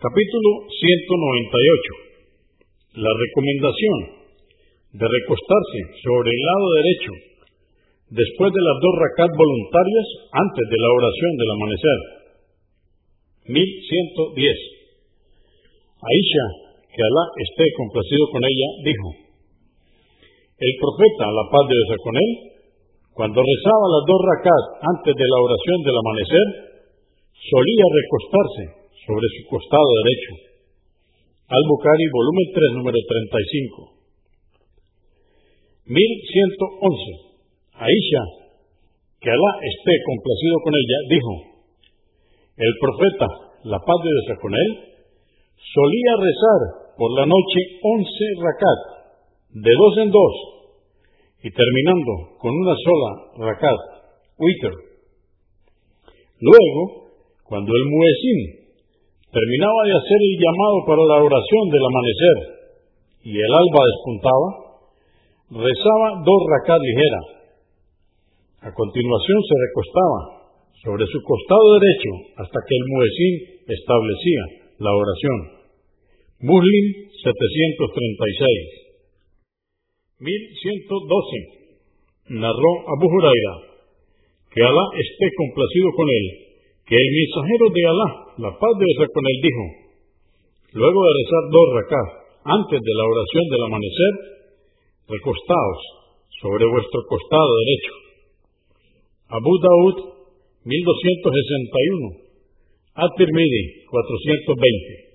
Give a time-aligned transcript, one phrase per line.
[0.00, 3.04] Capítulo 198.
[3.04, 4.24] La recomendación
[4.96, 7.12] de recostarse sobre el lado derecho
[8.08, 11.98] después de las dos rakat voluntarias antes de la oración del amanecer.
[13.44, 14.40] 1110.
[16.00, 16.46] Aisha,
[16.96, 19.08] que Alá esté complacido con ella, dijo,
[20.64, 22.30] el profeta, la paz de Dios con él,
[23.20, 24.64] cuando rezaba las dos rakat
[24.96, 26.72] antes de la oración del amanecer,
[27.36, 30.32] solía recostarse sobre su costado derecho.
[31.50, 34.00] Al-Bukhari, volumen 3, número 35.
[35.90, 37.30] 1111.
[37.80, 38.22] Aisha,
[39.18, 41.32] que Alá esté complacido con ella, dijo,
[42.60, 43.28] el profeta,
[43.64, 44.70] la paz de Dios con él,
[45.56, 46.60] solía rezar
[46.96, 48.80] por la noche once rakat,
[49.50, 50.34] de dos en dos,
[51.42, 53.10] y terminando con una sola
[53.48, 53.80] rakat,
[54.38, 54.72] witr.
[56.38, 57.10] Luego,
[57.48, 58.59] cuando el muezzin
[59.30, 62.38] Terminaba de hacer el llamado para la oración del amanecer
[63.30, 64.74] y el alba despuntaba,
[65.54, 67.46] rezaba dos rakat ligeras.
[68.66, 70.50] A continuación se recostaba
[70.82, 72.10] sobre su costado derecho
[72.42, 73.34] hasta que el muecín
[73.70, 75.62] establecía la oración.
[76.40, 76.86] Muslim
[77.22, 80.18] 736.
[80.18, 82.40] 1112.
[82.40, 83.54] Narró Abu Huraira,
[84.50, 86.24] que Alá esté complacido con él,
[86.86, 88.08] que el mensajero de Alá,
[88.40, 88.96] la paz de él,
[89.44, 89.64] dijo,
[90.72, 92.08] luego de rezar dos rakás
[92.44, 94.12] antes de la oración del amanecer,
[95.08, 95.80] recostaos
[96.40, 97.94] sobre vuestro costado derecho.
[99.28, 99.96] Abu Daud,
[100.64, 102.32] 1261,
[102.96, 105.09] At-Tirmidhi, 420.